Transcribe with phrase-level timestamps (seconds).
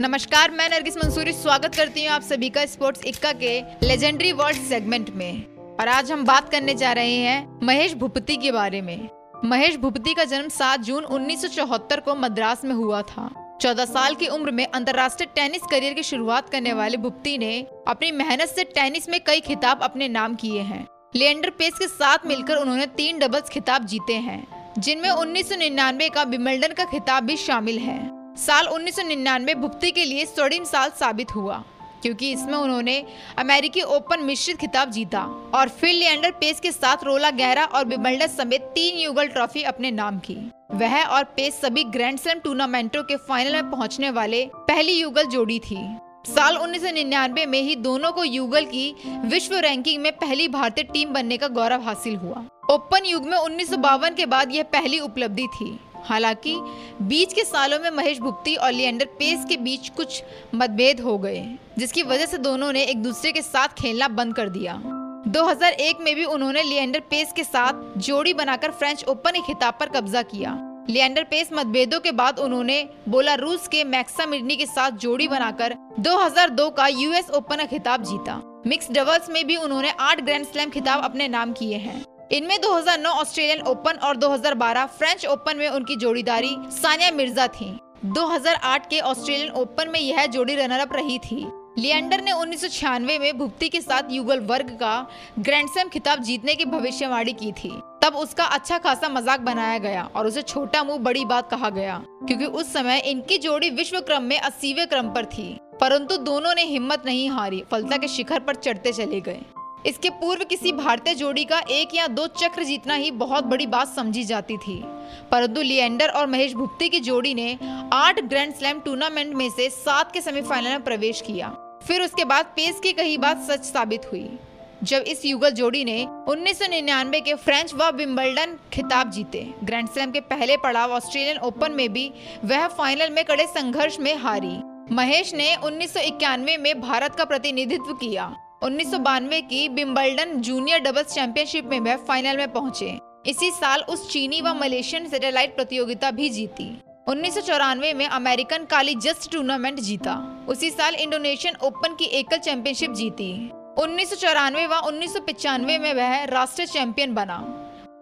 [0.00, 4.58] नमस्कार, मैं नरगिस मंसूरी, स्वागत करती हूँ आप सभी का स्पोर्ट्स इक्का के लेजेंडरी वर्ल्ड
[4.58, 5.44] सेगमेंट में।
[5.80, 9.08] और आज हम बात करने जा रहे हैं महेश भूपति के बारे में।
[9.44, 13.28] महेश भूपति का जन्म 7 जून 1974 को मद्रास में हुआ था।
[13.60, 18.10] 14 साल की उम्र में अंतर्राष्ट्रीय टेनिस करियर की शुरुआत करने वाले भुप्ती ने अपनी
[18.12, 20.86] मेहनत से टेनिस में कई खिताब अपने नाम किए हैं।
[21.16, 26.72] लिएंडर पेस के साथ मिलकर उन्होंने तीन डबल्स खिताब जीते हैं, जिनमें 1999 का विमल्डन
[26.72, 31.56] का खिताब भी शामिल है। साल 1999 भुप्ती के लिए स्वर्णिम साल साबित हुआ,
[32.02, 32.96] क्योंकि इसमें उन्होंने
[33.38, 35.22] अमेरिकी ओपन मिश्रित खिताब जीता
[35.54, 39.90] और फिर लिएंडर पेस के साथ रोला गहरा और विमल्डन समेत तीन युगल ट्रॉफी अपने
[39.90, 40.36] नाम की।
[40.72, 45.58] वह और पेस सभी ग्रैंड स्लैम टूर्नामेंटों के फाइनल में पहुँचने वाले पहली युगल जोड़ी
[45.60, 45.78] थी।
[46.26, 48.94] साल 1999 में ही दोनों को युगल की
[49.26, 53.70] विश्व रैंकिंग में पहली भारतीय टीम बनने का गौरव हासिल हुआ। ओपन युग में उन्नीस
[53.70, 56.54] सौ बावन के बाद यह पहली उपलब्धि थी। हालाँकि,
[57.02, 60.22] बीच के सालों में महेश भुप्ती और लिएंडर पेस के बीच कुछ
[60.54, 64.48] मतभेद हो गए, जिसकी वजह से दोनों ने एक दूसरे के साथ खेलना बंद कर
[64.48, 64.82] दिया।
[65.26, 69.88] 2001 में भी उन्होंने लिएंडर पेस के साथ जोड़ी बनाकर फ्रेंच ओपन के खिताब पर
[69.88, 74.90] कब्जा किया। लिएंडर पेस मतभेदों के बाद उन्होंने बोला रूस के मैक्सा मिडनी के साथ
[74.90, 80.20] जोड़ी बनाकर 2002 का यूएस ओपन का खिताब जीता। मिक्स डबल्स में भी उन्होंने आठ
[80.20, 85.56] ग्रैंड स्लैम खिताब अपने नाम किए हैं। इनमें 2009 ऑस्ट्रेलियन ओपन और 2012 फ्रेंच ओपन
[85.56, 90.92] में उनकी जोड़ीदारी सानिया मिर्ज़ा थी। 2008 के ऑस्ट्रेलियन ओपन में यह जोड़ी रनर अप
[90.92, 91.46] रही थी।
[91.78, 94.94] लियंडर ने उन्नीस सौ छियानवे में भुक्ति के साथ युगल वर्ग का
[95.38, 97.70] ग्रैंडसैम खिताब जीतने की भविष्यवाणी की थी।
[98.02, 102.02] तब उसका अच्छा खासा मज़ाक बनाया गया और उसे छोटा मुँह बड़ी बात कहा गया,
[102.26, 105.48] क्योंकि उस समय इनकी जोड़ी विश्व क्रम में अस्सीवे क्रम पर थी,
[105.80, 109.40] परंतु दोनों ने हिम्मत नहीं हारी, फलता के शिखर पर चढ़ते चले गए।
[109.86, 113.88] इसके पूर्व किसी भारतीय जोड़ी का एक या दो चक्र जीतना ही बहुत बड़ी बात
[113.88, 114.82] समझी जाती थी।
[115.30, 117.58] परंतु लिएंडर और महेश भुप्ती की जोड़ी ने
[117.92, 121.48] आठ ग्रैंड स्लैम टूर्नामेंट में से सात के सेमीफाइनल में प्रवेश किया।
[121.86, 124.38] फिर उसके बाद पेस की कही बात सच साबित हुई।
[124.82, 130.20] जब इस युगल जोड़ी ने 1999 के फ्रेंच व विम्बल्डन खिताब जीते। ग्रैंड स्लैम के
[130.20, 132.12] पहले पड़ाव ऑस्ट्रेलियन ओपन में भी
[132.44, 134.56] वह फाइनल में कड़े संघर्ष में हारी।
[134.94, 140.40] महेश ने उन्नीस सौ इक्यानवे में भारत का प्रतिनिधित्व किया। उन्नीस सौ बानवे की बिम्बल्डन
[140.40, 145.54] जूनियर डबल्स चैंपियनशिप में वह फाइनल में पहुँचे। इसी साल उस चीनी व मलेशियन सैटेलाइट
[145.56, 146.66] प्रतियोगिता भी जीती।
[147.08, 150.14] उन्नीस सौ चौरानवे में अमेरिकन काली जस्ट टूर्नामेंट जीता।
[150.48, 153.32] उसी साल इंडोनेशियन ओपन की एकल चैंपियनशिप जीती।
[153.78, 155.16] उन्नीस सौ चौरानवे व उन्नीस
[155.60, 157.38] में वह राष्ट्रीय चैंपियन बना।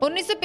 [0.02, 0.36] उन्नीस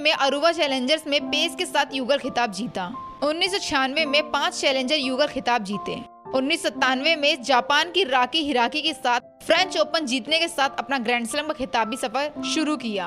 [0.00, 2.92] में अरुवा चैलेंजर्स में पेस के साथ युगल खिताब जीता।
[3.24, 6.00] उन्नीस सौ छियानवे में पाँच चैलेंजर युगल खिताब जीते।
[6.34, 10.78] उन्नीस सौ सत्तानवे में जापान की राकी हिराकी के साथ फ्रेंच ओपन जीतने के साथ
[10.78, 13.06] अपना ग्रैंड स्लैम का खिताबी सफ़र शुरू किया।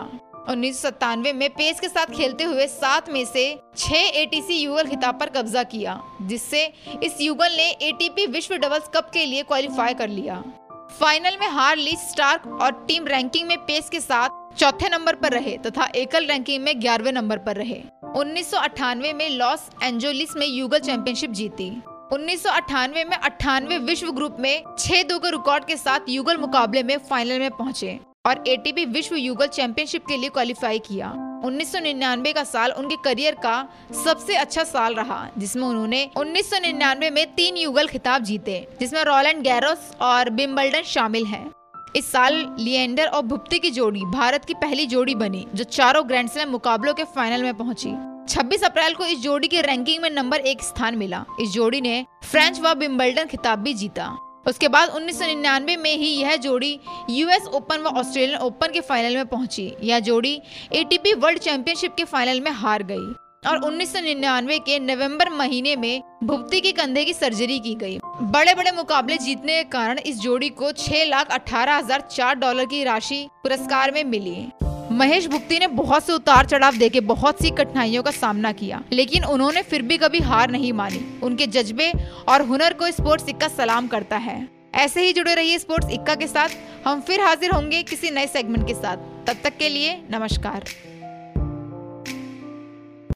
[0.50, 3.48] उन्नीस सौ सत्तानवे में पेस के साथ खेलते हुए सात में से
[3.78, 6.66] छह एटीसी युगल खिताब पर कब्जा किया, जिससे
[7.04, 10.44] इस युगल ने एटीपी विश्व डबल्स कप के लिए क्वालिफाई कर लिया।
[11.00, 15.32] फाइनल में हार ली स्टार्क और टीम रैंकिंग में पेस के साथ चौथे नंबर पर
[15.32, 17.82] रहे तथा एकल रैंकिंग में ग्यारहवें नंबर पर रहे।
[18.16, 21.70] उन्नीस सौ अठानवे में लॉस एंजोलिस में युगल चैंपियनशिप जीती।
[22.14, 26.38] उन्नीस सौ अठानवे में अट्ठानवे विश्व ग्रुप में छह दो के रिकॉर्ड के साथ युगल
[26.38, 31.14] मुकाबले में फाइनल में पहुँचे और एटीपी विश्व युगल चैंपियनशिप के लिए क्वालिफाई किया
[31.46, 33.68] 1999 का साल उनके करियर का
[34.06, 39.92] सबसे अच्छा साल रहा, जिसमें उन्होंने 1999 में तीन युगल खिताब जीते, जिसमें रोलैंड गैरोस
[40.02, 41.46] और बिम्बल्डन शामिल हैं।
[41.96, 46.30] इस साल लिएंडर और भुप्ती की जोड़ी भारत की पहली जोड़ी बनी, जो चारों ग्रैंड
[46.30, 47.96] स्लैम मुकाबलों के फाइनल में पहुँची
[48.28, 52.06] 26 अप्रैल को इस जोड़ी के रैंकिंग में नंबर एक स्थान मिला। इस जोड़ी ने
[52.24, 54.08] फ्रेंच व बिम्बल्डन खिताब भी जीता।
[54.48, 59.26] उसके बाद 1999 में ही यह जोड़ी यूएस ओपन व ऑस्ट्रेलियन ओपन के फाइनल में
[59.26, 60.40] पहुँची। यह जोड़ी
[60.74, 63.14] एटीपी वर्ल्ड चैंपियनशिप के फाइनल में हार गई
[63.50, 68.72] और 1999 के नवंबर महीने में भुगती के कंधे की सर्जरी की गई। बड़े बड़े
[68.72, 73.28] मुकाबले जीतने के कारण इस जोड़ी को छह लाख अठारह हज़ार चार डॉलर की राशि
[73.44, 74.48] पुरस्कार में मिली।
[74.96, 79.24] महेश भुक्ति ने बहुत से उतार चढ़ाव देके बहुत सी कठिनाइयों का सामना किया, लेकिन
[79.26, 81.92] उन्होंने फिर भी कभी हार नहीं मानी। उनके जज्बे
[82.28, 84.38] और हुनर को स्पोर्ट्स इक्का सलाम करता है।
[84.76, 86.50] ऐसे ही जुड़े रहिए स्पोर्ट्स इक्का के साथ।
[86.86, 88.98] हम फिर हाजिर होंगे किसी नए सेगमेंट के साथ।
[89.28, 90.66] तब तक के लिए नमस्कार।